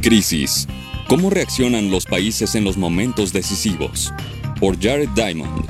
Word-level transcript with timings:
Crisis. 0.00 0.66
¿Cómo 1.08 1.30
reaccionan 1.30 1.90
los 1.90 2.06
países 2.06 2.54
en 2.54 2.64
los 2.64 2.76
momentos 2.76 3.32
decisivos? 3.32 4.12
Por 4.60 4.80
Jared 4.80 5.08
Diamond. 5.10 5.64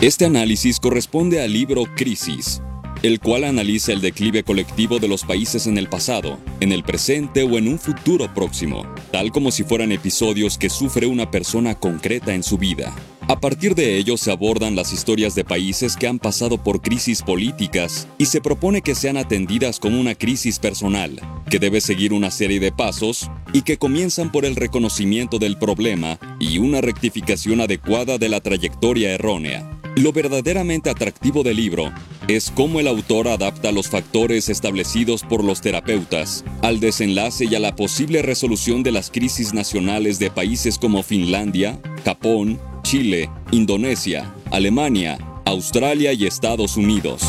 Este 0.00 0.24
análisis 0.26 0.78
corresponde 0.80 1.42
al 1.42 1.52
libro 1.52 1.84
Crisis, 1.96 2.62
el 3.02 3.20
cual 3.20 3.44
analiza 3.44 3.92
el 3.92 4.00
declive 4.00 4.42
colectivo 4.42 4.98
de 4.98 5.08
los 5.08 5.24
países 5.24 5.66
en 5.66 5.78
el 5.78 5.88
pasado, 5.88 6.38
en 6.60 6.72
el 6.72 6.82
presente 6.82 7.42
o 7.42 7.58
en 7.58 7.68
un 7.68 7.78
futuro 7.78 8.32
próximo, 8.32 8.86
tal 9.10 9.32
como 9.32 9.50
si 9.50 9.64
fueran 9.64 9.92
episodios 9.92 10.58
que 10.58 10.70
sufre 10.70 11.06
una 11.06 11.30
persona 11.30 11.74
concreta 11.74 12.34
en 12.34 12.42
su 12.42 12.58
vida. 12.58 12.94
A 13.28 13.40
partir 13.40 13.74
de 13.74 13.96
ello 13.96 14.16
se 14.16 14.30
abordan 14.30 14.76
las 14.76 14.92
historias 14.92 15.34
de 15.34 15.44
países 15.44 15.96
que 15.96 16.06
han 16.06 16.20
pasado 16.20 16.62
por 16.62 16.80
crisis 16.80 17.22
políticas 17.22 18.06
y 18.18 18.26
se 18.26 18.40
propone 18.40 18.82
que 18.82 18.94
sean 18.94 19.16
atendidas 19.16 19.80
como 19.80 20.00
una 20.00 20.14
crisis 20.14 20.60
personal, 20.60 21.20
que 21.50 21.58
debe 21.58 21.80
seguir 21.80 22.12
una 22.12 22.30
serie 22.30 22.60
de 22.60 22.70
pasos 22.70 23.28
y 23.52 23.62
que 23.62 23.78
comienzan 23.78 24.30
por 24.30 24.44
el 24.44 24.54
reconocimiento 24.54 25.40
del 25.40 25.58
problema 25.58 26.20
y 26.38 26.58
una 26.58 26.80
rectificación 26.80 27.60
adecuada 27.60 28.16
de 28.18 28.28
la 28.28 28.40
trayectoria 28.40 29.10
errónea. 29.10 29.72
Lo 29.96 30.12
verdaderamente 30.12 30.88
atractivo 30.88 31.42
del 31.42 31.56
libro 31.56 31.92
es 32.28 32.50
cómo 32.50 32.80
el 32.80 32.88
autor 32.88 33.28
adapta 33.28 33.70
los 33.70 33.88
factores 33.88 34.48
establecidos 34.48 35.22
por 35.22 35.44
los 35.44 35.60
terapeutas 35.60 36.44
al 36.62 36.80
desenlace 36.80 37.44
y 37.44 37.54
a 37.54 37.60
la 37.60 37.76
posible 37.76 38.22
resolución 38.22 38.82
de 38.82 38.92
las 38.92 39.10
crisis 39.10 39.54
nacionales 39.54 40.18
de 40.18 40.30
países 40.30 40.78
como 40.78 41.02
Finlandia, 41.02 41.80
Japón, 42.04 42.60
Chile, 42.82 43.30
Indonesia, 43.52 44.34
Alemania, 44.50 45.18
Australia 45.44 46.12
y 46.12 46.26
Estados 46.26 46.76
Unidos. 46.76 47.22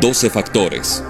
Doce 0.00 0.28
factores. 0.28 1.02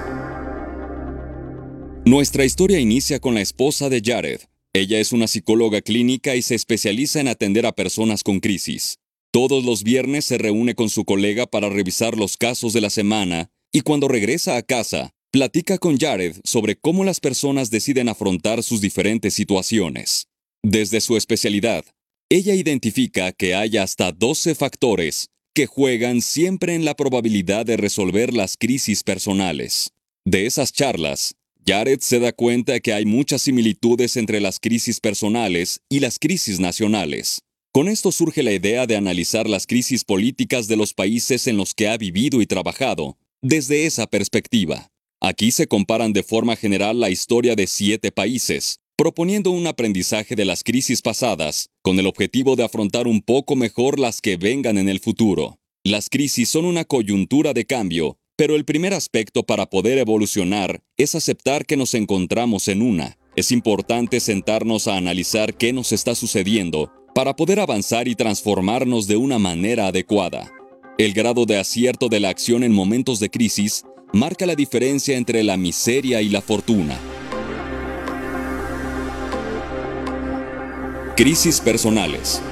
Nuestra 2.05 2.45
historia 2.45 2.79
inicia 2.79 3.19
con 3.19 3.35
la 3.35 3.41
esposa 3.41 3.89
de 3.89 4.01
Jared, 4.05 4.41
ella 4.81 5.01
es 5.01 5.13
una 5.13 5.27
psicóloga 5.27 5.81
clínica 5.81 6.37
y 6.37 6.43
se 6.43 6.55
especializa 6.55 7.21
en 7.21 7.29
atender 7.29 7.67
a 7.67 7.73
personas 7.73 8.23
con 8.23 8.41
crisis. 8.41 8.99
Todos 9.33 9.65
los 9.65 9.83
viernes 9.83 10.25
se 10.25 10.39
reúne 10.39 10.75
con 10.75 10.89
su 10.89 11.05
colega 11.05 11.47
para 11.47 11.69
revisar 11.69 12.17
los 12.17 12.37
casos 12.37 12.73
de 12.73 12.81
la 12.81 12.91
semana 12.91 13.51
y 13.73 13.83
cuando 13.83 14.09
regresa 14.09 14.57
a 14.57 14.63
casa, 14.63 15.13
platica 15.31 15.79
con 15.79 15.99
Jared 15.99 16.37
sobre 16.45 16.77
cómo 16.77 17.05
las 17.05 17.21
personas 17.21 17.71
deciden 17.71 18.09
afrontar 18.09 18.63
sus 18.63 18.81
diferentes 18.81 19.35
situaciones. 19.35 20.29
Desde 20.63 21.01
su 21.01 21.17
especialidad, 21.17 21.85
ella 22.29 22.55
identifica 22.55 23.33
que 23.33 23.55
hay 23.55 23.77
hasta 23.77 24.13
12 24.13 24.55
factores 24.55 25.29
que 25.55 25.67
juegan 25.67 26.23
siempre 26.23 26.75
en 26.75 26.85
la 26.85 26.95
probabilidad 26.95 27.65
de 27.65 27.77
resolver 27.77 28.35
las 28.35 28.57
crisis 28.57 29.03
personales. 29.03 29.93
De 30.25 30.47
esas 30.47 30.73
charlas, 30.73 31.35
Jared 31.69 31.99
se 31.99 32.21
da 32.21 32.33
cuenta 32.33 32.79
que 32.79 32.93
hay 32.93 33.05
muchas 33.07 33.43
similitudes 33.43 34.17
entre 34.17 34.41
las 34.41 34.61
crisis 34.61 35.01
personales 35.01 35.81
y 35.89 35.99
las 35.99 36.21
crisis 36.21 36.61
nacionales. 36.61 37.43
Con 37.73 37.89
esto 37.89 38.13
surge 38.13 38.45
la 38.45 38.53
idea 38.53 38.87
de 38.87 38.95
analizar 38.95 39.49
las 39.49 39.67
crisis 39.67 40.05
políticas 40.05 40.69
de 40.69 40.77
los 40.77 40.95
países 40.95 41.49
en 41.49 41.57
los 41.57 41.75
que 41.75 41.89
ha 41.89 41.97
vivido 41.97 42.41
y 42.41 42.47
trabajado, 42.47 43.19
desde 43.43 43.85
esa 43.85 44.07
perspectiva. 44.07 44.93
Aquí 45.21 45.51
se 45.51 45.67
comparan 45.67 46.13
de 46.13 46.23
forma 46.23 46.55
general 46.55 47.01
la 47.01 47.11
historia 47.11 47.57
de 47.57 47.67
siete 47.67 48.13
países, 48.13 48.79
proponiendo 48.97 49.51
un 49.51 49.67
aprendizaje 49.67 50.37
de 50.37 50.45
las 50.45 50.63
crisis 50.63 51.03
pasadas, 51.03 51.71
con 51.83 51.99
el 51.99 52.07
objetivo 52.07 52.55
de 52.55 52.63
afrontar 52.63 53.09
un 53.09 53.23
poco 53.23 53.57
mejor 53.57 53.99
las 53.99 54.21
que 54.21 54.37
vengan 54.37 54.79
en 54.79 54.89
el 54.89 55.01
futuro. 55.01 55.59
Las 55.83 56.11
crisis 56.11 56.49
son 56.49 56.65
una 56.65 56.85
coyuntura 56.85 57.53
de 57.55 57.65
cambio 57.65 58.19
pero 58.37 58.55
el 58.55 58.67
primer 58.67 58.93
aspecto 58.93 59.43
para 59.43 59.67
poder 59.67 59.97
evolucionar 59.97 60.83
es 60.99 61.15
aceptar 61.15 61.65
que 61.65 61.77
nos 61.77 61.95
encontramos 61.95 62.69
en 62.69 62.83
una. 62.83 63.19
Es 63.35 63.51
importante 63.51 64.21
sentarnos 64.21 64.89
a 64.89 64.97
analizar 64.97 65.55
qué 65.55 65.73
nos 65.73 65.93
está 65.93 66.15
sucediendo 66.15 66.93
para 67.15 67.35
poder 67.35 67.61
avanzar 67.61 68.09
y 68.09 68.15
transformarnos 68.15 69.07
de 69.07 69.17
una 69.17 69.39
manera 69.39 69.87
adecuada. 69.87 70.53
El 70.99 71.15
grado 71.15 71.47
de 71.47 71.59
acierto 71.59 72.09
de 72.09 72.21
la 72.21 72.29
acción 72.29 72.63
en 72.63 72.73
momentos 72.73 73.21
de 73.21 73.31
crisis 73.31 73.85
marca 74.13 74.45
la 74.45 74.55
diferencia 74.55 75.17
entre 75.17 75.43
la 75.43 75.57
miseria 75.57 76.21
y 76.21 76.29
la 76.29 76.43
fortuna. 76.43 76.99
Crisis 81.17 81.61
personales. 81.61 82.43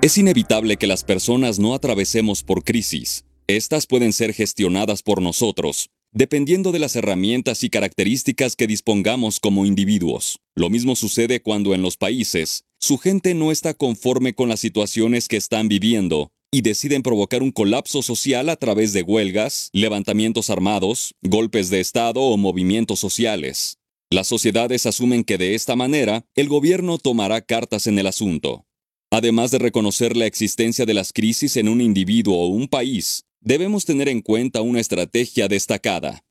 Es 0.00 0.16
inevitable 0.16 0.78
que 0.78 0.86
las 0.86 1.04
personas 1.04 1.58
no 1.58 1.74
atravesemos 1.74 2.42
por 2.42 2.64
crisis, 2.64 3.24
estas 3.48 3.86
pueden 3.86 4.12
ser 4.12 4.34
gestionadas 4.34 5.02
por 5.02 5.22
nosotros, 5.22 5.88
dependiendo 6.12 6.70
de 6.70 6.78
las 6.78 6.96
herramientas 6.96 7.64
y 7.64 7.70
características 7.70 8.56
que 8.56 8.66
dispongamos 8.66 9.40
como 9.40 9.64
individuos. 9.64 10.38
Lo 10.54 10.68
mismo 10.68 10.96
sucede 10.96 11.40
cuando 11.40 11.74
en 11.74 11.80
los 11.80 11.96
países 11.96 12.64
su 12.78 12.98
gente 12.98 13.34
no 13.34 13.50
está 13.50 13.72
conforme 13.72 14.34
con 14.34 14.50
las 14.50 14.60
situaciones 14.60 15.28
que 15.28 15.38
están 15.38 15.68
viviendo 15.68 16.30
y 16.52 16.60
deciden 16.60 17.02
provocar 17.02 17.42
un 17.42 17.50
colapso 17.50 18.02
social 18.02 18.50
a 18.50 18.56
través 18.56 18.92
de 18.92 19.02
huelgas, 19.02 19.70
levantamientos 19.72 20.50
armados, 20.50 21.14
golpes 21.22 21.70
de 21.70 21.80
Estado 21.80 22.20
o 22.20 22.36
movimientos 22.36 23.00
sociales. 23.00 23.78
Las 24.10 24.26
sociedades 24.26 24.84
asumen 24.84 25.24
que 25.24 25.38
de 25.38 25.54
esta 25.54 25.74
manera 25.74 26.24
el 26.34 26.48
gobierno 26.48 26.98
tomará 26.98 27.40
cartas 27.40 27.86
en 27.86 27.98
el 27.98 28.06
asunto. 28.06 28.66
Además 29.10 29.50
de 29.50 29.58
reconocer 29.58 30.16
la 30.16 30.26
existencia 30.26 30.84
de 30.84 30.94
las 30.94 31.12
crisis 31.14 31.56
en 31.56 31.68
un 31.68 31.80
individuo 31.80 32.36
o 32.36 32.48
un 32.48 32.68
país, 32.68 33.24
debemos 33.40 33.84
tener 33.84 34.08
en 34.08 34.20
cuenta 34.20 34.62
una 34.62 34.80
estrategia 34.80 35.48
destacada. 35.48 36.24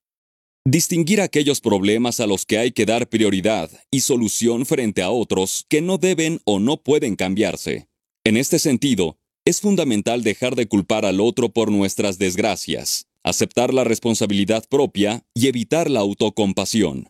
Distinguir 0.66 1.22
aquellos 1.22 1.62
problemas 1.62 2.20
a 2.20 2.28
los 2.28 2.46
que 2.46 2.58
hay 2.58 2.72
que 2.72 2.86
dar 2.86 3.08
prioridad 3.08 3.72
y 3.90 4.02
solución 4.02 4.66
frente 4.66 5.02
a 5.02 5.10
otros 5.10 5.66
que 5.70 5.82
no 5.82 5.98
deben 5.98 6.42
o 6.44 6.60
no 6.60 6.78
pueden 6.78 7.16
cambiarse. 7.16 7.88
En 8.26 8.36
este 8.36 8.60
sentido, 8.60 9.18
es 9.46 9.62
fundamental 9.62 10.24
dejar 10.24 10.56
de 10.56 10.68
culpar 10.68 11.06
al 11.06 11.22
otro 11.22 11.48
por 11.48 11.72
nuestras 11.72 12.20
desgracias, 12.20 13.08
aceptar 13.24 13.74
la 13.74 13.86
responsabilidad 13.86 14.66
propia 14.70 15.26
y 15.34 15.48
evitar 15.48 15.90
la 15.90 16.02
autocompasión. 16.02 17.10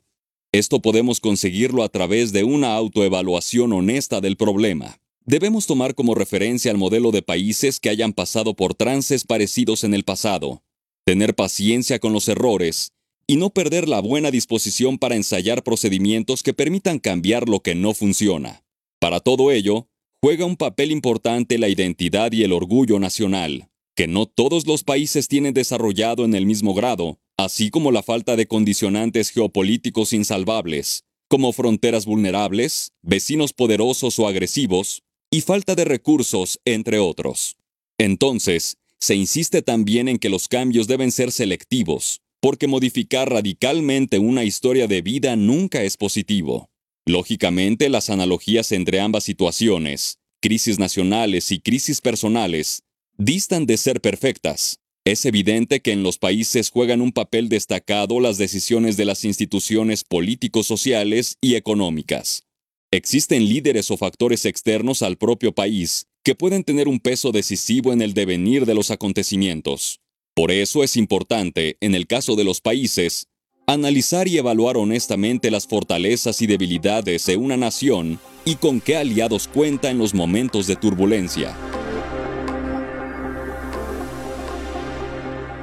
Esto 0.52 0.80
podemos 0.80 1.20
conseguirlo 1.20 1.84
a 1.84 1.90
través 1.90 2.32
de 2.32 2.44
una 2.44 2.76
autoevaluación 2.76 3.74
honesta 3.74 4.22
del 4.22 4.38
problema. 4.38 5.00
Debemos 5.30 5.68
tomar 5.68 5.94
como 5.94 6.16
referencia 6.16 6.72
al 6.72 6.78
modelo 6.78 7.12
de 7.12 7.22
países 7.22 7.82
que 7.82 7.90
hayan 7.90 8.14
pasado 8.14 8.56
por 8.56 8.76
trances 8.76 9.26
parecidos 9.26 9.84
en 9.84 9.94
el 9.94 10.06
pasado, 10.06 10.64
tener 11.06 11.36
paciencia 11.36 12.00
con 12.00 12.14
los 12.14 12.30
errores 12.30 12.94
y 13.28 13.36
no 13.36 13.50
perder 13.50 13.90
la 13.90 14.00
buena 14.00 14.32
disposición 14.32 14.98
para 14.98 15.18
ensayar 15.18 15.64
procedimientos 15.64 16.44
que 16.44 16.54
permitan 16.54 17.00
cambiar 17.00 17.50
lo 17.50 17.60
que 17.60 17.76
no 17.76 17.94
funciona. 17.94 18.64
Para 19.02 19.20
todo 19.20 19.52
ello, 19.52 19.90
juega 20.24 20.46
un 20.46 20.56
papel 20.56 20.94
importante 20.94 21.58
la 21.58 21.68
identidad 21.68 22.32
y 22.32 22.44
el 22.44 22.54
orgullo 22.54 22.98
nacional, 22.98 23.68
que 23.98 24.08
no 24.08 24.28
todos 24.28 24.66
los 24.66 24.86
países 24.86 25.28
tienen 25.28 25.54
desarrollado 25.54 26.24
en 26.24 26.36
el 26.36 26.46
mismo 26.46 26.74
grado, 26.74 27.20
así 27.36 27.70
como 27.70 27.92
la 27.92 28.02
falta 28.02 28.38
de 28.38 28.48
condicionantes 28.48 29.32
geopolíticos 29.32 30.14
insalvables, 30.14 31.04
como 31.28 31.52
fronteras 31.52 32.06
vulnerables, 32.06 32.94
vecinos 33.02 33.52
poderosos 33.52 34.18
o 34.20 34.28
agresivos, 34.30 35.04
y 35.30 35.42
falta 35.42 35.76
de 35.76 35.86
recursos, 35.86 36.60
entre 36.66 37.00
otros. 37.00 37.58
Entonces, 37.98 38.78
se 39.00 39.16
insiste 39.16 39.62
también 39.62 40.08
en 40.08 40.18
que 40.18 40.30
los 40.30 40.48
cambios 40.48 40.88
deben 40.88 41.12
ser 41.12 41.32
selectivos, 41.32 42.22
porque 42.40 42.68
modificar 42.68 43.30
radicalmente 43.30 44.20
una 44.20 44.44
historia 44.44 44.88
de 44.88 45.02
vida 45.02 45.36
nunca 45.36 45.84
es 45.84 45.98
positivo. 45.98 46.70
Lógicamente, 47.06 47.90
las 47.90 48.10
analogías 48.10 48.72
entre 48.72 49.00
ambas 49.00 49.24
situaciones, 49.24 50.20
crisis 50.42 50.80
nacionales 50.80 51.52
y 51.52 51.60
crisis 51.60 52.02
personales, 52.02 52.84
distan 53.18 53.66
de 53.66 53.78
ser 53.78 54.02
perfectas. 54.02 54.80
Es 55.06 55.26
evidente 55.26 55.80
que 55.80 55.94
en 55.94 56.04
los 56.04 56.18
países 56.18 56.70
juegan 56.70 57.02
un 57.02 57.14
papel 57.14 57.50
destacado 57.50 58.20
las 58.20 58.38
decisiones 58.38 58.98
de 58.98 59.06
las 59.06 59.24
instituciones 59.24 60.04
políticos, 60.04 60.68
sociales 60.68 61.38
y 61.40 61.56
económicas. 61.56 62.47
Existen 62.90 63.44
líderes 63.44 63.92
o 63.92 63.98
factores 63.98 64.46
externos 64.46 65.02
al 65.02 65.18
propio 65.18 65.52
país 65.52 66.08
que 66.24 66.36
pueden 66.36 66.64
tener 66.64 66.88
un 66.88 67.02
peso 67.02 67.34
decisivo 67.34 67.92
en 67.92 68.02
el 68.02 68.14
devenir 68.14 68.66
de 68.66 68.74
los 68.74 68.92
acontecimientos. 68.92 70.00
Por 70.34 70.52
eso 70.52 70.86
es 70.86 70.96
importante, 70.96 71.76
en 71.82 71.96
el 71.96 72.08
caso 72.08 72.38
de 72.38 72.46
los 72.46 72.62
países, 72.62 73.28
analizar 73.66 74.30
y 74.30 74.38
evaluar 74.38 74.78
honestamente 74.78 75.52
las 75.52 75.68
fortalezas 75.68 76.42
y 76.42 76.48
debilidades 76.48 77.26
de 77.26 77.36
una 77.36 77.58
nación 77.58 78.22
y 78.46 78.56
con 78.56 78.80
qué 78.80 78.96
aliados 78.96 79.50
cuenta 79.50 79.90
en 79.90 79.98
los 79.98 80.14
momentos 80.14 80.66
de 80.66 80.78
turbulencia. 80.78 81.58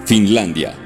Finlandia. 0.05 0.79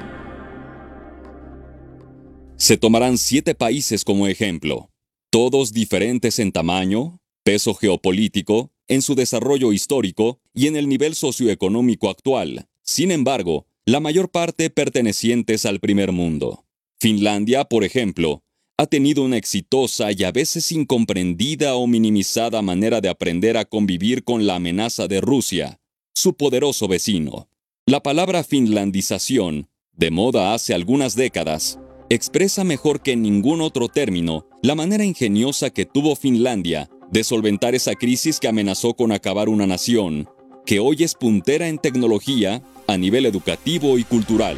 Se 2.55 2.77
tomarán 2.77 3.17
siete 3.17 3.55
países 3.55 4.05
como 4.05 4.25
ejemplo 4.25 4.89
todos 5.29 5.73
diferentes 5.73 6.39
en 6.39 6.51
tamaño, 6.51 7.19
peso 7.43 7.73
geopolítico, 7.73 8.71
en 8.87 9.01
su 9.01 9.15
desarrollo 9.15 9.71
histórico 9.71 10.39
y 10.53 10.67
en 10.67 10.75
el 10.75 10.89
nivel 10.89 11.13
socioeconómico 11.15 12.09
actual, 12.09 12.67
sin 12.81 13.11
embargo, 13.11 13.67
la 13.85 13.99
mayor 13.99 14.29
parte 14.29 14.69
pertenecientes 14.69 15.65
al 15.65 15.79
primer 15.79 16.11
mundo. 16.11 16.65
Finlandia, 16.99 17.65
por 17.65 17.83
ejemplo, 17.83 18.43
ha 18.77 18.87
tenido 18.87 19.23
una 19.23 19.37
exitosa 19.37 20.11
y 20.11 20.23
a 20.23 20.31
veces 20.31 20.71
incomprendida 20.71 21.75
o 21.75 21.85
minimizada 21.85 22.61
manera 22.61 23.01
de 23.01 23.09
aprender 23.09 23.57
a 23.57 23.65
convivir 23.65 24.23
con 24.23 24.47
la 24.47 24.55
amenaza 24.55 25.07
de 25.07 25.21
Rusia, 25.21 25.79
su 26.13 26.33
poderoso 26.35 26.87
vecino. 26.87 27.49
La 27.85 28.01
palabra 28.01 28.43
finlandización, 28.43 29.69
de 29.93 30.11
moda 30.11 30.53
hace 30.53 30.73
algunas 30.73 31.15
décadas, 31.15 31.77
expresa 32.09 32.63
mejor 32.63 33.01
que 33.01 33.15
ningún 33.15 33.61
otro 33.61 33.87
término 33.87 34.47
la 34.63 34.73
manera 34.73 35.05
ingeniosa 35.05 35.69
que 35.69 35.85
tuvo 35.85 36.15
Finlandia 36.15 36.89
de 37.11 37.23
solventar 37.23 37.75
esa 37.75 37.93
crisis 37.93 38.39
que 38.39 38.47
amenazó 38.47 38.95
con 38.95 39.11
acabar 39.11 39.47
una 39.47 39.67
nación, 39.67 40.27
que 40.65 40.79
hoy 40.79 41.03
es 41.03 41.13
puntera 41.13 41.67
en 41.67 41.77
tecnología 41.77 42.63
a 42.87 42.97
nivel 42.97 43.27
educativo 43.27 43.97
y 43.99 44.03
cultural. 44.03 44.57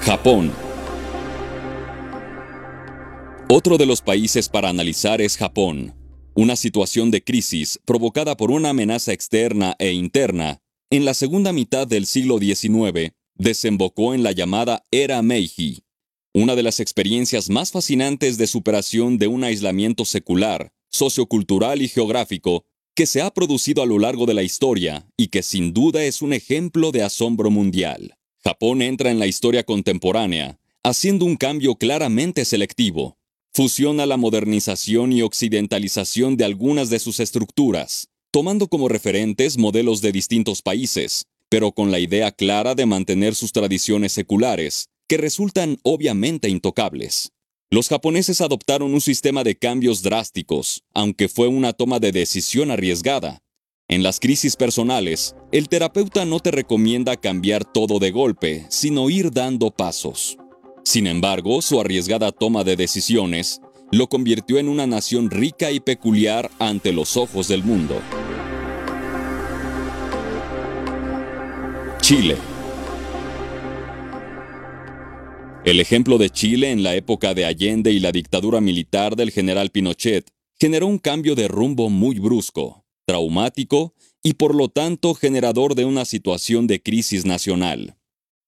Japón. 0.00 0.52
Otro 3.48 3.78
de 3.78 3.86
los 3.86 4.02
países 4.02 4.48
para 4.48 4.70
analizar 4.70 5.20
es 5.20 5.36
Japón, 5.36 5.94
una 6.34 6.56
situación 6.56 7.12
de 7.12 7.22
crisis 7.22 7.78
provocada 7.84 8.36
por 8.36 8.50
una 8.50 8.70
amenaza 8.70 9.12
externa 9.12 9.76
e 9.78 9.92
interna 9.92 10.58
en 10.90 11.04
la 11.04 11.14
segunda 11.14 11.52
mitad 11.52 11.86
del 11.86 12.06
siglo 12.06 12.38
XIX 12.38 13.14
desembocó 13.38 14.14
en 14.14 14.22
la 14.22 14.32
llamada 14.32 14.84
Era 14.90 15.22
Meiji, 15.22 15.84
una 16.32 16.54
de 16.54 16.62
las 16.62 16.80
experiencias 16.80 17.48
más 17.48 17.70
fascinantes 17.72 18.36
de 18.38 18.46
superación 18.46 19.18
de 19.18 19.26
un 19.26 19.44
aislamiento 19.44 20.04
secular, 20.04 20.72
sociocultural 20.90 21.82
y 21.82 21.88
geográfico 21.88 22.64
que 22.94 23.06
se 23.06 23.20
ha 23.20 23.30
producido 23.30 23.82
a 23.82 23.86
lo 23.86 23.98
largo 23.98 24.24
de 24.26 24.34
la 24.34 24.42
historia 24.42 25.06
y 25.16 25.28
que 25.28 25.42
sin 25.42 25.74
duda 25.74 26.02
es 26.04 26.22
un 26.22 26.32
ejemplo 26.32 26.92
de 26.92 27.02
asombro 27.02 27.50
mundial. 27.50 28.16
Japón 28.42 28.80
entra 28.80 29.10
en 29.10 29.18
la 29.18 29.26
historia 29.26 29.64
contemporánea, 29.64 30.58
haciendo 30.82 31.24
un 31.24 31.36
cambio 31.36 31.74
claramente 31.74 32.44
selectivo. 32.44 33.18
Fusiona 33.52 34.06
la 34.06 34.16
modernización 34.16 35.12
y 35.12 35.22
occidentalización 35.22 36.36
de 36.36 36.44
algunas 36.44 36.88
de 36.88 36.98
sus 36.98 37.20
estructuras, 37.20 38.08
tomando 38.30 38.68
como 38.68 38.88
referentes 38.88 39.58
modelos 39.58 40.00
de 40.00 40.12
distintos 40.12 40.62
países, 40.62 41.26
pero 41.48 41.72
con 41.72 41.90
la 41.90 41.98
idea 41.98 42.32
clara 42.32 42.74
de 42.74 42.86
mantener 42.86 43.34
sus 43.34 43.52
tradiciones 43.52 44.12
seculares, 44.12 44.88
que 45.08 45.16
resultan 45.16 45.78
obviamente 45.82 46.48
intocables. 46.48 47.32
Los 47.70 47.88
japoneses 47.88 48.40
adoptaron 48.40 48.94
un 48.94 49.00
sistema 49.00 49.42
de 49.42 49.56
cambios 49.56 50.02
drásticos, 50.02 50.82
aunque 50.94 51.28
fue 51.28 51.48
una 51.48 51.72
toma 51.72 51.98
de 51.98 52.12
decisión 52.12 52.70
arriesgada. 52.70 53.42
En 53.88 54.02
las 54.02 54.20
crisis 54.20 54.56
personales, 54.56 55.34
el 55.52 55.68
terapeuta 55.68 56.24
no 56.24 56.40
te 56.40 56.50
recomienda 56.50 57.16
cambiar 57.16 57.64
todo 57.64 57.98
de 57.98 58.10
golpe, 58.10 58.66
sino 58.68 59.10
ir 59.10 59.30
dando 59.30 59.70
pasos. 59.70 60.36
Sin 60.84 61.06
embargo, 61.06 61.62
su 61.62 61.80
arriesgada 61.80 62.32
toma 62.32 62.64
de 62.64 62.76
decisiones 62.76 63.60
lo 63.92 64.08
convirtió 64.08 64.58
en 64.58 64.68
una 64.68 64.86
nación 64.86 65.30
rica 65.30 65.70
y 65.70 65.80
peculiar 65.80 66.50
ante 66.58 66.92
los 66.92 67.16
ojos 67.16 67.48
del 67.48 67.62
mundo. 67.62 68.00
Chile 72.06 72.36
El 75.64 75.80
ejemplo 75.80 76.18
de 76.18 76.30
Chile 76.30 76.70
en 76.70 76.84
la 76.84 76.94
época 76.94 77.34
de 77.34 77.44
Allende 77.44 77.90
y 77.90 77.98
la 77.98 78.12
dictadura 78.12 78.60
militar 78.60 79.16
del 79.16 79.32
general 79.32 79.70
Pinochet 79.70 80.30
generó 80.54 80.86
un 80.86 80.98
cambio 80.98 81.34
de 81.34 81.48
rumbo 81.48 81.90
muy 81.90 82.20
brusco, 82.20 82.84
traumático 83.06 83.92
y 84.22 84.34
por 84.34 84.54
lo 84.54 84.68
tanto 84.68 85.14
generador 85.14 85.74
de 85.74 85.84
una 85.84 86.04
situación 86.04 86.68
de 86.68 86.80
crisis 86.80 87.24
nacional. 87.24 87.96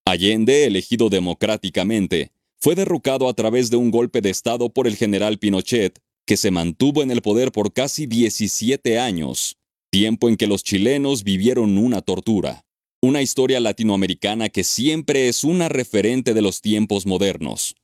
Allende, 0.05 0.65
elegido 0.65 1.09
democráticamente, 1.09 2.31
fue 2.61 2.77
derrocado 2.77 3.29
a 3.29 3.35
través 3.35 3.71
de 3.71 3.77
un 3.77 3.91
golpe 3.91 4.21
de 4.21 4.31
Estado 4.31 4.69
por 4.69 4.87
el 4.87 4.95
general 4.95 5.39
Pinochet, 5.41 5.99
que 6.27 6.37
se 6.37 6.53
mantuvo 6.53 7.03
en 7.03 7.11
el 7.11 7.23
poder 7.23 7.51
por 7.51 7.73
casi 7.73 8.07
17 8.07 9.01
años, 9.01 9.57
tiempo 9.91 10.29
en 10.29 10.37
que 10.37 10.47
los 10.47 10.63
chilenos 10.63 11.25
vivieron 11.25 11.77
una 11.77 12.03
tortura 12.03 12.65
una 13.01 13.23
historia 13.23 13.61
latinoamericana 13.61 14.49
que 14.49 14.65
siempre 14.65 15.29
es 15.29 15.45
una 15.45 15.69
referente 15.69 16.35
de 16.35 16.43
los 16.43 16.61
tiempos 16.61 17.07
modernos. 17.07 17.77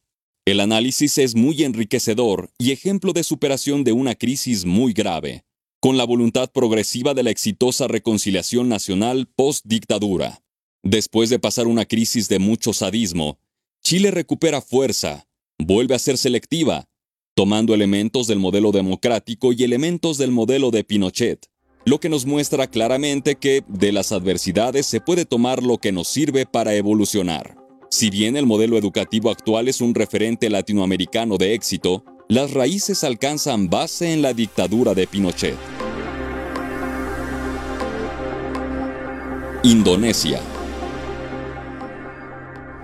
El 0.44 0.58
análisis 0.58 1.18
es 1.18 1.36
muy 1.36 1.62
enriquecedor 1.62 2.50
y 2.58 2.72
ejemplo 2.72 3.12
de 3.12 3.22
superación 3.22 3.84
de 3.84 3.92
una 3.92 4.16
crisis 4.16 4.64
muy 4.64 4.92
grave, 4.92 5.44
con 5.80 5.96
la 5.96 6.04
voluntad 6.04 6.50
progresiva 6.50 7.14
de 7.14 7.22
la 7.22 7.30
exitosa 7.30 7.86
reconciliación 7.86 8.68
nacional 8.68 9.28
post-dictadura. 9.36 10.42
Después 10.82 11.30
de 11.30 11.38
pasar 11.38 11.68
una 11.68 11.84
crisis 11.84 12.28
de 12.28 12.40
mucho 12.40 12.72
sadismo, 12.72 13.38
Chile 13.82 14.10
recupera 14.10 14.60
fuerza, 14.60 15.28
vuelve 15.58 15.94
a 15.94 16.00
ser 16.00 16.18
selectiva, 16.18 16.88
tomando 17.36 17.72
elementos 17.72 18.26
del 18.26 18.40
modelo 18.40 18.72
democrático 18.72 19.52
y 19.52 19.62
elementos 19.62 20.18
del 20.18 20.32
modelo 20.32 20.72
de 20.72 20.82
Pinochet 20.82 21.48
lo 21.86 22.00
que 22.00 22.08
nos 22.08 22.24
muestra 22.24 22.66
claramente 22.66 23.36
que 23.36 23.62
de 23.68 23.92
las 23.92 24.12
adversidades 24.12 24.86
se 24.86 25.00
puede 25.00 25.26
tomar 25.26 25.62
lo 25.62 25.78
que 25.78 25.92
nos 25.92 26.08
sirve 26.08 26.46
para 26.46 26.74
evolucionar. 26.74 27.56
Si 27.90 28.10
bien 28.10 28.36
el 28.36 28.46
modelo 28.46 28.78
educativo 28.78 29.30
actual 29.30 29.68
es 29.68 29.80
un 29.80 29.94
referente 29.94 30.48
latinoamericano 30.48 31.36
de 31.36 31.54
éxito, 31.54 32.04
las 32.28 32.52
raíces 32.52 33.04
alcanzan 33.04 33.68
base 33.68 34.12
en 34.12 34.22
la 34.22 34.32
dictadura 34.32 34.94
de 34.94 35.06
Pinochet. 35.06 35.56
Indonesia. 39.62 40.40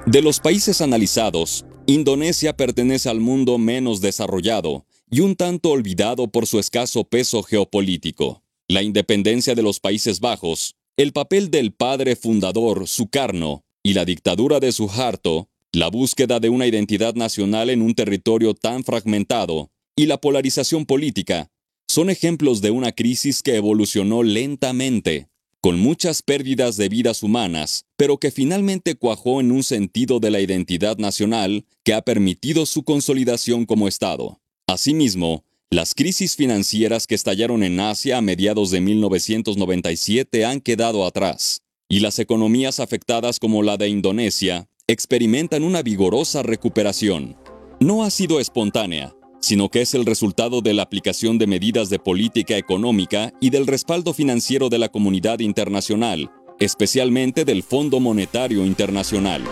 De 0.07 0.23
los 0.23 0.41
países 0.41 0.81
analizados, 0.81 1.65
Indonesia 1.87 2.57
pertenece 2.57 3.09
al 3.09 3.21
mundo 3.21 3.59
menos 3.59 4.01
desarrollado 4.01 4.85
y 5.11 5.21
un 5.21 5.37
tanto 5.37 5.71
olvidado 5.71 6.29
por 6.29 6.47
su 6.47 6.59
escaso 6.59 7.05
peso 7.05 7.43
geopolítico 7.43 8.40
la 8.71 8.85
independencia 8.85 9.57
de 9.57 9.65
los 9.65 9.81
Países 9.81 10.21
Bajos, 10.21 10.77
el 10.97 11.13
papel 11.13 11.51
del 11.51 11.73
padre 11.73 12.15
fundador 12.15 12.87
Sukarno 12.87 13.65
y 13.83 13.95
la 13.95 14.05
dictadura 14.05 14.61
de 14.61 14.71
Suharto, 14.71 15.49
la 15.73 15.89
búsqueda 15.89 16.39
de 16.39 16.51
una 16.51 16.69
identidad 16.69 17.15
nacional 17.15 17.71
en 17.71 17.83
un 17.83 17.97
territorio 17.97 18.55
tan 18.55 18.85
fragmentado 18.85 19.73
y 19.97 20.07
la 20.07 20.19
polarización 20.19 20.87
política 20.87 21.51
son 21.89 22.11
ejemplos 22.11 22.61
de 22.61 22.71
una 22.71 22.93
crisis 22.93 23.43
que 23.43 23.57
evolucionó 23.57 24.23
lentamente, 24.23 25.27
con 25.61 25.81
muchas 25.81 26.23
pérdidas 26.23 26.77
de 26.77 26.89
vidas 26.89 27.25
humanas, 27.25 27.87
pero 27.97 28.19
que 28.19 28.31
finalmente 28.31 28.95
cuajó 28.95 29.41
en 29.41 29.51
un 29.51 29.65
sentido 29.65 30.21
de 30.21 30.31
la 30.31 30.41
identidad 30.41 30.97
nacional 30.97 31.65
que 31.83 31.93
ha 31.93 32.03
permitido 32.03 32.67
su 32.67 32.85
consolidación 32.85 33.67
como 33.67 33.89
Estado. 33.89 34.41
Asimismo, 34.69 35.45
las 35.73 35.95
crisis 35.95 36.35
financieras 36.35 37.07
que 37.07 37.15
estallaron 37.15 37.63
en 37.63 37.79
Asia 37.79 38.19
a 38.19 38.21
mediados 38.21 38.73
de 38.73 38.81
1997 38.81 40.45
han 40.45 40.61
quedado 40.61 41.07
atrás, 41.07 41.63
y 41.89 42.01
las 42.01 42.19
economías 42.19 42.81
afectadas 42.81 43.39
como 43.39 43.63
la 43.63 43.77
de 43.77 43.89
Indonesia 43.89 44.69
experimentan 44.89 45.63
una 45.63 45.83
vigorosa 45.83 46.43
recuperación. 46.43 47.37
No 47.79 48.03
ha 48.03 48.11
sido 48.11 48.41
espontánea, 48.41 49.15
sino 49.41 49.69
que 49.69 49.83
es 49.83 49.95
el 49.95 50.07
resultado 50.07 50.61
de 50.61 50.75
la 50.75 50.83
aplicación 50.83 51.39
de 51.39 51.47
medidas 51.47 51.89
de 51.89 52.01
política 52.01 52.57
económica 52.57 53.33
y 53.41 53.51
del 53.51 53.69
respaldo 53.69 54.13
financiero 54.13 54.71
de 54.71 54.79
la 54.79 54.89
comunidad 54.89 55.39
internacional, 55.39 56.33
especialmente 56.59 57.45
del 57.45 57.63
Fondo 57.63 58.01
Monetario 58.01 58.67
Internacional. 58.67 59.45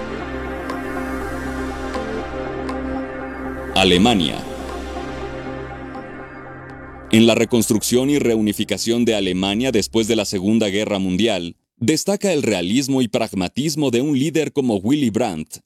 Alemania 3.76 4.47
en 7.10 7.26
la 7.26 7.34
reconstrucción 7.34 8.10
y 8.10 8.18
reunificación 8.18 9.04
de 9.04 9.14
Alemania 9.14 9.72
después 9.72 10.08
de 10.08 10.16
la 10.16 10.24
Segunda 10.26 10.68
Guerra 10.68 10.98
Mundial, 10.98 11.56
destaca 11.78 12.32
el 12.32 12.42
realismo 12.42 13.00
y 13.00 13.08
pragmatismo 13.08 13.90
de 13.90 14.02
un 14.02 14.18
líder 14.18 14.52
como 14.52 14.76
Willy 14.76 15.10
Brandt, 15.10 15.60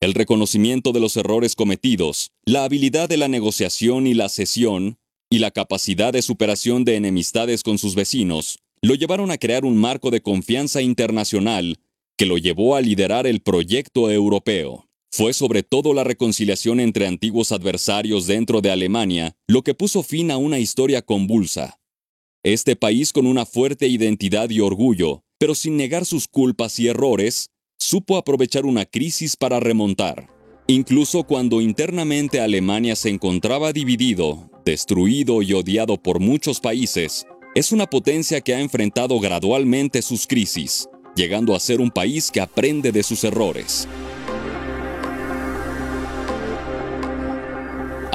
el 0.00 0.12
reconocimiento 0.12 0.92
de 0.92 1.00
los 1.00 1.16
errores 1.16 1.56
cometidos, 1.56 2.32
la 2.44 2.64
habilidad 2.64 3.08
de 3.08 3.16
la 3.16 3.28
negociación 3.28 4.06
y 4.06 4.14
la 4.14 4.28
cesión, 4.28 4.98
y 5.30 5.38
la 5.38 5.50
capacidad 5.50 6.12
de 6.12 6.20
superación 6.20 6.84
de 6.84 6.96
enemistades 6.96 7.62
con 7.62 7.78
sus 7.78 7.94
vecinos, 7.94 8.58
lo 8.82 8.94
llevaron 8.94 9.30
a 9.30 9.38
crear 9.38 9.64
un 9.64 9.78
marco 9.78 10.10
de 10.10 10.20
confianza 10.20 10.82
internacional 10.82 11.78
que 12.18 12.26
lo 12.26 12.36
llevó 12.36 12.76
a 12.76 12.82
liderar 12.82 13.26
el 13.26 13.40
proyecto 13.40 14.10
europeo. 14.10 14.88
Fue 15.14 15.34
sobre 15.34 15.62
todo 15.62 15.92
la 15.92 16.04
reconciliación 16.04 16.80
entre 16.80 17.06
antiguos 17.06 17.52
adversarios 17.52 18.26
dentro 18.26 18.62
de 18.62 18.70
Alemania 18.70 19.36
lo 19.46 19.60
que 19.60 19.74
puso 19.74 20.02
fin 20.02 20.30
a 20.30 20.38
una 20.38 20.58
historia 20.58 21.02
convulsa. 21.02 21.78
Este 22.42 22.76
país 22.76 23.12
con 23.12 23.26
una 23.26 23.44
fuerte 23.44 23.88
identidad 23.88 24.48
y 24.48 24.60
orgullo, 24.60 25.22
pero 25.38 25.54
sin 25.54 25.76
negar 25.76 26.06
sus 26.06 26.28
culpas 26.28 26.78
y 26.78 26.88
errores, 26.88 27.50
supo 27.78 28.16
aprovechar 28.16 28.64
una 28.64 28.86
crisis 28.86 29.36
para 29.36 29.60
remontar. 29.60 30.28
Incluso 30.66 31.24
cuando 31.24 31.60
internamente 31.60 32.40
Alemania 32.40 32.96
se 32.96 33.10
encontraba 33.10 33.74
dividido, 33.74 34.50
destruido 34.64 35.42
y 35.42 35.52
odiado 35.52 36.02
por 36.02 36.20
muchos 36.20 36.58
países, 36.58 37.26
es 37.54 37.70
una 37.70 37.86
potencia 37.86 38.40
que 38.40 38.54
ha 38.54 38.60
enfrentado 38.60 39.20
gradualmente 39.20 40.00
sus 40.00 40.26
crisis, 40.26 40.88
llegando 41.14 41.54
a 41.54 41.60
ser 41.60 41.82
un 41.82 41.90
país 41.90 42.30
que 42.30 42.40
aprende 42.40 42.92
de 42.92 43.02
sus 43.02 43.24
errores. 43.24 43.86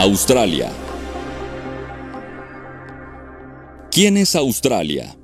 Australia. 0.08 0.72
¿Quién 3.92 4.16
es 4.16 4.38
Australia? 4.38 5.18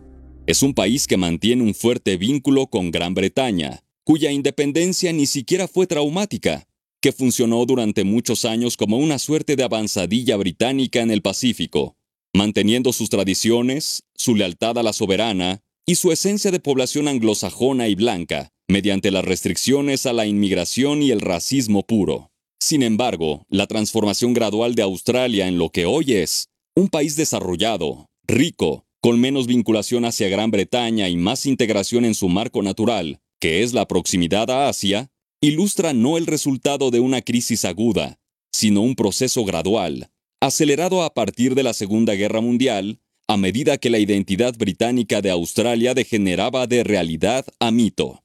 Es 0.45 0.61
un 0.61 0.73
país 0.73 1.07
que 1.07 1.15
mantiene 1.15 1.63
un 1.63 1.73
fuerte 1.73 2.17
vínculo 2.17 2.67
con 2.67 2.91
Gran 2.91 3.13
Bretaña, 3.13 3.85
cuya 4.03 4.33
independencia 4.33 5.13
ni 5.13 5.25
siquiera 5.25 5.69
fue 5.69 5.87
traumática, 5.87 6.67
que 7.01 7.13
funcionó 7.13 7.65
durante 7.65 8.03
muchos 8.03 8.43
años 8.43 8.75
como 8.75 8.97
una 8.97 9.19
suerte 9.19 9.55
de 9.55 9.63
avanzadilla 9.63 10.35
británica 10.35 10.99
en 10.99 11.11
el 11.11 11.21
Pacífico, 11.21 11.95
manteniendo 12.33 12.91
sus 12.91 13.09
tradiciones, 13.09 14.03
su 14.15 14.35
lealtad 14.35 14.77
a 14.77 14.83
la 14.83 14.91
soberana 14.91 15.61
y 15.85 15.95
su 15.95 16.11
esencia 16.11 16.51
de 16.51 16.59
población 16.59 17.07
anglosajona 17.07 17.87
y 17.87 17.95
blanca, 17.95 18.49
mediante 18.67 19.11
las 19.11 19.23
restricciones 19.23 20.05
a 20.05 20.11
la 20.11 20.25
inmigración 20.25 21.01
y 21.01 21.11
el 21.11 21.21
racismo 21.21 21.83
puro. 21.83 22.32
Sin 22.63 22.81
embargo, 22.81 23.45
la 23.49 23.67
transformación 23.67 24.33
gradual 24.33 24.73
de 24.73 24.83
Australia 24.83 25.49
en 25.49 25.57
lo 25.57 25.69
que 25.69 25.85
hoy 25.85 26.13
es 26.13 26.47
un 26.77 26.87
país 26.87 27.17
desarrollado, 27.17 28.09
rico, 28.25 28.85
con 29.01 29.19
menos 29.19 29.47
vinculación 29.47 30.05
hacia 30.05 30.29
Gran 30.29 30.49
Bretaña 30.49 31.09
y 31.09 31.17
más 31.17 31.45
integración 31.45 32.05
en 32.05 32.15
su 32.15 32.29
marco 32.29 32.63
natural, 32.63 33.19
que 33.41 33.63
es 33.63 33.73
la 33.73 33.85
proximidad 33.85 34.49
a 34.49 34.69
Asia, 34.69 35.09
ilustra 35.41 35.91
no 35.91 36.17
el 36.17 36.25
resultado 36.25 36.89
de 36.89 37.01
una 37.01 37.21
crisis 37.21 37.65
aguda, 37.65 38.17
sino 38.53 38.79
un 38.79 38.95
proceso 38.95 39.43
gradual, 39.43 40.09
acelerado 40.39 41.03
a 41.03 41.13
partir 41.13 41.55
de 41.55 41.63
la 41.63 41.73
Segunda 41.73 42.13
Guerra 42.13 42.39
Mundial, 42.39 43.01
a 43.27 43.35
medida 43.35 43.77
que 43.77 43.89
la 43.89 43.99
identidad 43.99 44.55
británica 44.57 45.21
de 45.21 45.31
Australia 45.31 45.93
degeneraba 45.93 46.65
de 46.65 46.85
realidad 46.85 47.45
a 47.59 47.71
mito. 47.71 48.23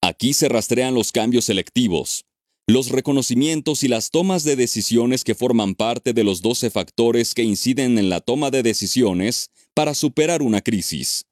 Aquí 0.00 0.32
se 0.32 0.48
rastrean 0.48 0.94
los 0.94 1.10
cambios 1.10 1.46
selectivos, 1.46 2.24
los 2.72 2.90
reconocimientos 2.90 3.82
y 3.82 3.88
las 3.88 4.10
tomas 4.10 4.44
de 4.44 4.54
decisiones 4.54 5.24
que 5.24 5.34
forman 5.34 5.74
parte 5.74 6.12
de 6.12 6.22
los 6.22 6.40
12 6.40 6.70
factores 6.70 7.34
que 7.34 7.42
inciden 7.42 7.98
en 7.98 8.08
la 8.08 8.20
toma 8.20 8.50
de 8.50 8.62
decisiones 8.62 9.50
para 9.74 9.92
superar 9.92 10.40
una 10.40 10.60
crisis. 10.60 11.24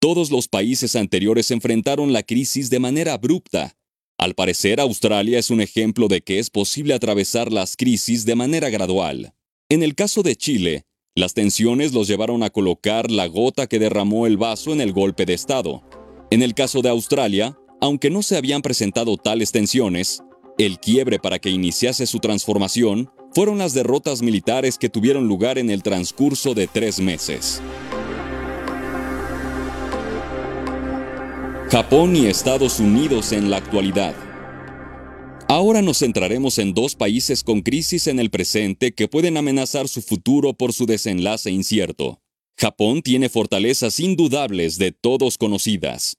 Todos 0.00 0.30
los 0.30 0.48
países 0.48 0.96
anteriores 0.96 1.50
enfrentaron 1.50 2.14
la 2.14 2.22
crisis 2.22 2.70
de 2.70 2.78
manera 2.78 3.12
abrupta. 3.12 3.76
Al 4.16 4.34
parecer, 4.34 4.80
Australia 4.80 5.38
es 5.38 5.50
un 5.50 5.60
ejemplo 5.60 6.08
de 6.08 6.22
que 6.22 6.38
es 6.38 6.48
posible 6.48 6.94
atravesar 6.94 7.52
las 7.52 7.76
crisis 7.76 8.24
de 8.24 8.34
manera 8.34 8.70
gradual. 8.70 9.34
En 9.68 9.82
el 9.82 9.94
caso 9.94 10.22
de 10.22 10.34
Chile, 10.34 10.86
las 11.14 11.34
tensiones 11.34 11.92
los 11.92 12.08
llevaron 12.08 12.42
a 12.42 12.50
colocar 12.50 13.10
la 13.10 13.26
gota 13.26 13.66
que 13.66 13.78
derramó 13.78 14.26
el 14.26 14.38
vaso 14.38 14.72
en 14.72 14.80
el 14.80 14.92
golpe 14.92 15.26
de 15.26 15.34
Estado. 15.34 15.82
En 16.30 16.42
el 16.42 16.54
caso 16.54 16.80
de 16.80 16.88
Australia, 16.88 17.58
aunque 17.82 18.08
no 18.08 18.22
se 18.22 18.38
habían 18.38 18.62
presentado 18.62 19.18
tales 19.18 19.52
tensiones, 19.52 20.22
el 20.58 20.78
quiebre 20.78 21.18
para 21.18 21.38
que 21.38 21.50
iniciase 21.50 22.06
su 22.06 22.18
transformación 22.18 23.10
fueron 23.32 23.58
las 23.58 23.74
derrotas 23.74 24.22
militares 24.22 24.78
que 24.78 24.88
tuvieron 24.88 25.28
lugar 25.28 25.58
en 25.58 25.68
el 25.70 25.82
transcurso 25.82 26.54
de 26.54 26.66
tres 26.66 27.00
meses. 27.00 27.60
Japón 31.70 32.16
y 32.16 32.26
Estados 32.26 32.80
Unidos 32.80 33.32
en 33.32 33.50
la 33.50 33.58
actualidad. 33.58 34.14
Ahora 35.48 35.82
nos 35.82 35.98
centraremos 35.98 36.58
en 36.58 36.72
dos 36.72 36.94
países 36.94 37.44
con 37.44 37.60
crisis 37.60 38.06
en 38.06 38.18
el 38.18 38.30
presente 38.30 38.92
que 38.92 39.08
pueden 39.08 39.36
amenazar 39.36 39.88
su 39.88 40.00
futuro 40.00 40.54
por 40.54 40.72
su 40.72 40.86
desenlace 40.86 41.50
incierto. 41.50 42.20
Japón 42.56 43.02
tiene 43.02 43.28
fortalezas 43.28 44.00
indudables 44.00 44.78
de 44.78 44.92
todos 44.92 45.36
conocidas, 45.36 46.16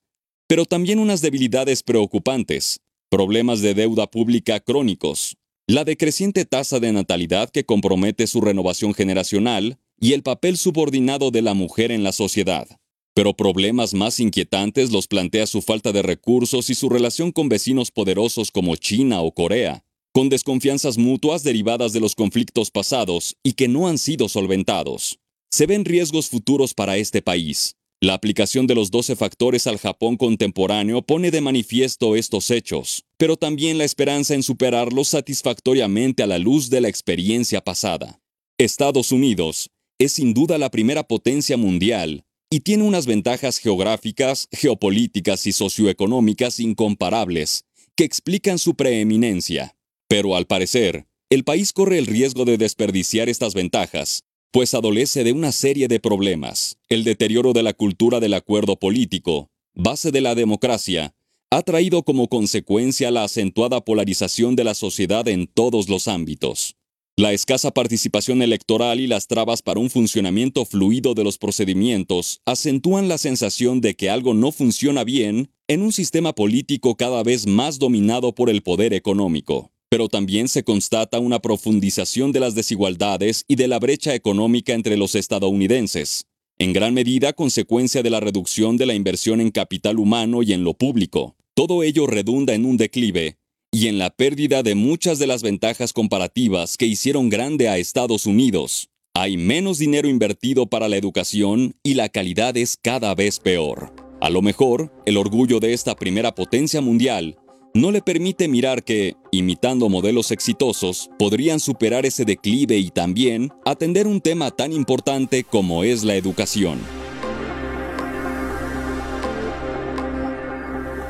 pero 0.47 0.65
también 0.65 0.99
unas 0.99 1.21
debilidades 1.21 1.81
preocupantes, 1.81 2.79
problemas 3.09 3.61
de 3.61 3.73
deuda 3.73 4.07
pública 4.07 4.59
crónicos, 4.59 5.37
la 5.65 5.85
decreciente 5.85 6.45
tasa 6.45 6.79
de 6.79 6.91
natalidad 6.91 7.49
que 7.49 7.65
compromete 7.65 8.27
su 8.27 8.41
renovación 8.41 8.93
generacional 8.93 9.79
y 9.99 10.13
el 10.13 10.23
papel 10.23 10.57
subordinado 10.57 11.31
de 11.31 11.41
la 11.41 11.53
mujer 11.53 11.91
en 11.91 12.03
la 12.03 12.11
sociedad. 12.11 12.67
Pero 13.13 13.33
problemas 13.33 13.93
más 13.93 14.19
inquietantes 14.19 14.91
los 14.91 15.07
plantea 15.07 15.47
su 15.47 15.61
falta 15.61 15.91
de 15.91 16.01
recursos 16.01 16.69
y 16.69 16.75
su 16.75 16.89
relación 16.89 17.31
con 17.31 17.49
vecinos 17.49 17.91
poderosos 17.91 18.51
como 18.51 18.75
China 18.75 19.21
o 19.21 19.31
Corea, 19.31 19.85
con 20.11 20.27
desconfianzas 20.27 20.97
mutuas 20.97 21.43
derivadas 21.43 21.93
de 21.93 22.01
los 22.01 22.13
conflictos 22.13 22.71
pasados 22.71 23.37
y 23.41 23.53
que 23.53 23.69
no 23.69 23.87
han 23.87 23.97
sido 23.97 24.27
solventados. 24.27 25.19
Se 25.49 25.65
ven 25.65 25.85
riesgos 25.85 26.27
futuros 26.27 26.73
para 26.73 26.97
este 26.97 27.21
país, 27.21 27.76
la 27.99 28.13
aplicación 28.13 28.67
de 28.67 28.75
los 28.75 28.91
12 28.91 29.15
factores 29.15 29.65
al 29.65 29.79
Japón 29.79 30.17
contemporáneo 30.17 31.01
pone 31.01 31.31
de 31.31 31.41
manifiesto 31.41 32.15
estos 32.15 32.51
hechos, 32.51 33.05
pero 33.17 33.37
también 33.37 33.79
la 33.79 33.85
esperanza 33.85 34.35
en 34.35 34.43
superarlos 34.43 35.07
satisfactoriamente 35.07 36.21
a 36.21 36.27
la 36.27 36.37
luz 36.37 36.69
de 36.69 36.81
la 36.81 36.89
experiencia 36.89 37.59
pasada. 37.61 38.21
Estados 38.59 39.11
Unidos 39.11 39.71
es 39.97 40.11
sin 40.11 40.35
duda 40.35 40.59
la 40.59 40.69
primera 40.69 41.07
potencia 41.07 41.57
mundial 41.57 42.23
y 42.51 42.59
tiene 42.59 42.83
unas 42.83 43.07
ventajas 43.07 43.57
geográficas, 43.57 44.47
geopolíticas 44.51 45.47
y 45.47 45.51
socioeconómicas 45.51 46.59
incomparables 46.59 47.65
que 47.95 48.03
explican 48.03 48.59
su 48.59 48.75
preeminencia. 48.75 49.75
Pero 50.07 50.35
al 50.35 50.45
parecer, 50.45 51.07
el 51.31 51.43
país 51.43 51.73
corre 51.73 51.97
el 51.97 52.05
riesgo 52.05 52.45
de 52.45 52.59
desperdiciar 52.59 53.27
estas 53.27 53.55
ventajas 53.55 54.23
pues 54.51 54.73
adolece 54.73 55.23
de 55.23 55.33
una 55.33 55.51
serie 55.51 55.87
de 55.87 55.99
problemas. 55.99 56.77
El 56.89 57.03
deterioro 57.03 57.53
de 57.53 57.63
la 57.63 57.73
cultura 57.73 58.19
del 58.19 58.33
acuerdo 58.33 58.77
político, 58.77 59.49
base 59.73 60.11
de 60.11 60.21
la 60.21 60.35
democracia, 60.35 61.13
ha 61.49 61.61
traído 61.61 62.03
como 62.03 62.27
consecuencia 62.27 63.11
la 63.11 63.23
acentuada 63.23 63.81
polarización 63.81 64.55
de 64.55 64.63
la 64.63 64.73
sociedad 64.73 65.27
en 65.27 65.47
todos 65.47 65.89
los 65.89 66.07
ámbitos. 66.07 66.75
La 67.15 67.33
escasa 67.33 67.71
participación 67.71 68.41
electoral 68.41 68.99
y 68.99 69.07
las 69.07 69.27
trabas 69.27 69.61
para 69.61 69.79
un 69.79 69.89
funcionamiento 69.89 70.65
fluido 70.65 71.13
de 71.13 71.23
los 71.23 71.37
procedimientos 71.37 72.41
acentúan 72.45 73.07
la 73.07 73.17
sensación 73.17 73.81
de 73.81 73.95
que 73.95 74.09
algo 74.09 74.33
no 74.33 74.51
funciona 74.51 75.03
bien 75.03 75.49
en 75.67 75.81
un 75.81 75.91
sistema 75.91 76.33
político 76.33 76.95
cada 76.95 77.23
vez 77.23 77.47
más 77.47 77.79
dominado 77.79 78.35
por 78.35 78.49
el 78.49 78.61
poder 78.61 78.93
económico 78.93 79.71
pero 79.89 80.09
también 80.09 80.47
se 80.47 80.63
constata 80.63 81.19
una 81.19 81.39
profundización 81.39 82.31
de 82.31 82.39
las 82.39 82.55
desigualdades 82.55 83.45
y 83.47 83.55
de 83.55 83.67
la 83.67 83.79
brecha 83.79 84.13
económica 84.13 84.73
entre 84.73 84.97
los 84.97 85.15
estadounidenses, 85.15 86.25
en 86.59 86.73
gran 86.73 86.93
medida 86.93 87.33
consecuencia 87.33 88.03
de 88.03 88.09
la 88.09 88.19
reducción 88.19 88.77
de 88.77 88.85
la 88.85 88.93
inversión 88.93 89.39
en 89.39 89.51
capital 89.51 89.99
humano 89.99 90.43
y 90.43 90.53
en 90.53 90.63
lo 90.63 90.73
público. 90.73 91.35
Todo 91.53 91.83
ello 91.83 92.05
redunda 92.05 92.53
en 92.53 92.65
un 92.65 92.77
declive 92.77 93.37
y 93.71 93.87
en 93.87 93.97
la 93.97 94.09
pérdida 94.09 94.63
de 94.63 94.75
muchas 94.75 95.19
de 95.19 95.27
las 95.27 95.43
ventajas 95.43 95.93
comparativas 95.93 96.77
que 96.77 96.85
hicieron 96.85 97.29
grande 97.29 97.69
a 97.69 97.77
Estados 97.77 98.25
Unidos. 98.25 98.89
Hay 99.13 99.37
menos 99.37 99.79
dinero 99.79 100.07
invertido 100.07 100.67
para 100.67 100.89
la 100.89 100.97
educación 100.97 101.75
y 101.83 101.95
la 101.95 102.09
calidad 102.09 102.55
es 102.57 102.77
cada 102.77 103.15
vez 103.15 103.39
peor. 103.39 103.93
A 104.21 104.29
lo 104.29 104.41
mejor, 104.41 104.91
el 105.05 105.17
orgullo 105.17 105.59
de 105.59 105.73
esta 105.73 105.95
primera 105.95 106.35
potencia 106.35 106.81
mundial 106.81 107.37
no 107.77 107.91
le 107.91 108.01
permite 108.01 108.47
mirar 108.47 108.83
que, 108.83 109.15
imitando 109.31 109.87
modelos 109.87 110.31
exitosos, 110.31 111.11
podrían 111.19 111.59
superar 111.59 112.07
ese 112.07 112.25
declive 112.25 112.79
y 112.79 112.89
también 112.89 113.51
atender 113.65 114.07
un 114.07 114.19
tema 114.19 114.49
tan 114.49 114.73
importante 114.73 115.43
como 115.43 115.83
es 115.83 116.03
la 116.03 116.15
educación. 116.15 116.79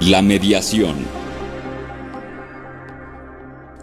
La 0.02 0.22
mediación. 0.22 0.98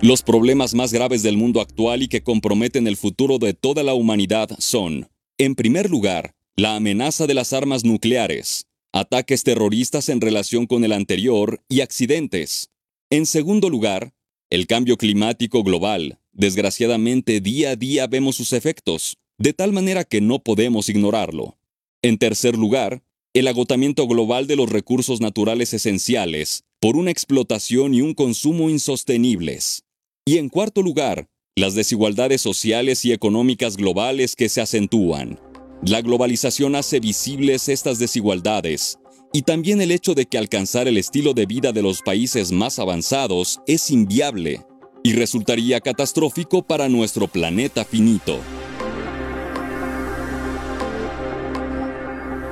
Los 0.03 0.23
problemas 0.23 0.75
más 0.75 0.93
graves 0.93 1.23
del 1.23 1.39
mundo 1.39 1.63
actual 1.63 2.03
y 2.03 2.09
que 2.09 2.23
comprometen 2.23 2.87
el 2.87 2.99
futuro 2.99 3.39
de 3.39 3.55
toda 3.55 3.83
la 3.83 3.95
humanidad 3.95 4.51
son, 4.59 5.09
en 5.39 5.55
primer 5.55 5.89
lugar, 5.89 6.35
la 6.55 6.77
amenaza 6.77 7.27
de 7.27 7.33
las 7.33 7.55
armas 7.55 7.83
nucleares, 7.83 8.67
ataques 8.93 9.43
terroristas 9.43 10.11
en 10.11 10.21
relación 10.21 10.67
con 10.67 10.85
el 10.85 10.93
anterior 10.93 11.63
y 11.71 11.81
accidentes. 11.81 12.69
En 13.15 13.27
segundo 13.27 13.71
lugar, 13.71 14.13
el 14.51 14.67
cambio 14.67 14.97
climático 14.97 15.63
global. 15.63 16.19
Desgraciadamente, 16.33 17.41
día 17.41 17.71
a 17.71 17.77
día 17.77 18.09
vemos 18.09 18.35
sus 18.35 18.53
efectos, 18.53 19.19
de 19.39 19.53
tal 19.53 19.73
manera 19.73 20.03
que 20.03 20.21
no 20.21 20.41
podemos 20.41 20.89
ignorarlo. 20.89 21.57
En 22.03 22.19
tercer 22.19 22.57
lugar, 22.57 23.05
el 23.33 23.47
agotamiento 23.47 24.09
global 24.09 24.49
de 24.49 24.57
los 24.57 24.69
recursos 24.69 25.21
naturales 25.21 25.73
esenciales 25.75 26.65
por 26.81 26.97
una 26.97 27.13
explotación 27.13 27.95
y 27.95 28.01
un 28.01 28.15
consumo 28.15 28.69
insostenibles. 28.69 29.85
Y 30.27 30.39
en 30.39 30.49
cuarto 30.49 30.83
lugar, 30.83 31.29
las 31.55 31.77
desigualdades 31.77 32.41
sociales 32.41 33.05
y 33.05 33.13
económicas 33.13 33.77
globales 33.77 34.35
que 34.35 34.49
se 34.49 34.61
acentúan. 34.61 35.39
La 35.87 36.03
globalización 36.03 36.75
hace 36.75 36.99
visibles 36.99 37.69
estas 37.69 38.01
desigualdades 38.01 38.99
y 39.35 39.43
también 39.43 39.81
el 39.81 39.91
hecho 39.91 40.15
de 40.15 40.27
que 40.27 40.39
alcanzar 40.39 40.87
el 40.87 40.97
estilo 40.97 41.35
de 41.35 41.45
vida 41.45 41.73
de 41.73 41.83
los 41.83 42.03
países 42.03 42.53
más 42.53 42.79
avanzados 42.79 43.61
es 43.67 43.91
inviable 43.91 44.65
y 45.03 45.13
resultaría 45.15 45.81
catastrófico 45.81 46.63
para 46.63 46.89
nuestro 46.89 47.27
planeta 47.27 47.85
finito. 47.85 48.39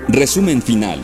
Resumen 0.09 0.61
final. 0.61 1.01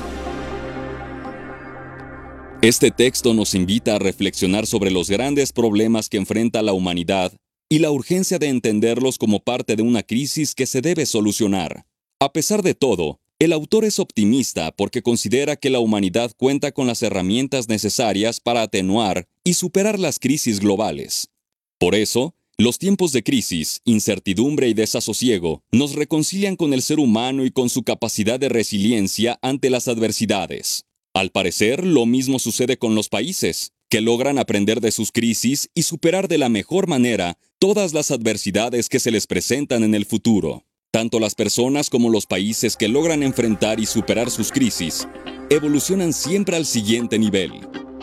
Este 2.60 2.90
texto 2.90 3.32
nos 3.32 3.54
invita 3.54 3.94
a 3.94 3.98
reflexionar 4.00 4.66
sobre 4.66 4.90
los 4.90 5.08
grandes 5.08 5.52
problemas 5.52 6.08
que 6.08 6.16
enfrenta 6.16 6.60
la 6.60 6.72
humanidad 6.72 7.32
y 7.68 7.78
la 7.78 7.92
urgencia 7.92 8.40
de 8.40 8.48
entenderlos 8.48 9.16
como 9.16 9.38
parte 9.38 9.76
de 9.76 9.84
una 9.84 10.02
crisis 10.02 10.56
que 10.56 10.66
se 10.66 10.80
debe 10.80 11.06
solucionar. 11.06 11.84
A 12.18 12.32
pesar 12.32 12.62
de 12.64 12.74
todo, 12.74 13.20
el 13.38 13.52
autor 13.52 13.84
es 13.84 14.00
optimista 14.00 14.72
porque 14.72 15.02
considera 15.02 15.54
que 15.54 15.70
la 15.70 15.78
humanidad 15.78 16.32
cuenta 16.36 16.72
con 16.72 16.88
las 16.88 17.02
herramientas 17.04 17.68
necesarias 17.68 18.40
para 18.40 18.62
atenuar 18.62 19.28
y 19.44 19.54
superar 19.54 19.98
las 19.98 20.18
crisis 20.18 20.58
globales. 20.58 21.30
Por 21.78 21.94
eso, 21.94 22.34
los 22.56 22.78
tiempos 22.78 23.12
de 23.12 23.22
crisis, 23.22 23.80
incertidumbre 23.84 24.68
y 24.68 24.74
desasosiego 24.74 25.62
nos 25.70 25.94
reconcilian 25.94 26.56
con 26.56 26.74
el 26.74 26.82
ser 26.82 26.98
humano 26.98 27.44
y 27.44 27.52
con 27.52 27.68
su 27.68 27.84
capacidad 27.84 28.40
de 28.40 28.48
resiliencia 28.48 29.38
ante 29.40 29.70
las 29.70 29.86
adversidades. 29.86 30.84
Al 31.14 31.30
parecer, 31.30 31.86
lo 31.86 32.06
mismo 32.06 32.40
sucede 32.40 32.76
con 32.76 32.96
los 32.96 33.08
países, 33.08 33.72
que 33.88 34.00
logran 34.00 34.38
aprender 34.38 34.80
de 34.80 34.90
sus 34.90 35.12
crisis 35.12 35.70
y 35.74 35.82
superar 35.82 36.26
de 36.26 36.38
la 36.38 36.48
mejor 36.48 36.88
manera 36.88 37.38
todas 37.60 37.94
las 37.94 38.10
adversidades 38.10 38.88
que 38.88 38.98
se 38.98 39.12
les 39.12 39.28
presentan 39.28 39.84
en 39.84 39.94
el 39.94 40.04
futuro. 40.04 40.64
Tanto 40.90 41.20
las 41.20 41.34
personas 41.34 41.90
como 41.90 42.08
los 42.08 42.24
países 42.24 42.74
que 42.74 42.88
logran 42.88 43.22
enfrentar 43.22 43.78
y 43.78 43.84
superar 43.84 44.30
sus 44.30 44.50
crisis 44.50 45.06
evolucionan 45.50 46.14
siempre 46.14 46.56
al 46.56 46.64
siguiente 46.64 47.18
nivel, 47.18 47.52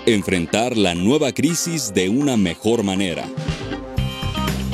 enfrentar 0.05 0.77
la 0.77 0.93
nueva 0.93 1.31
crisis 1.31 1.95
de 1.95 2.09
una 2.09 2.37
mejor 2.37 2.83
manera. 2.83 3.27